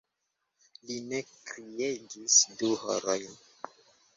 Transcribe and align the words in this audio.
Li 0.87 0.95
ne 1.11 1.19
kriegis 1.49 2.39
du 2.63 2.71
horojn! 2.85 3.37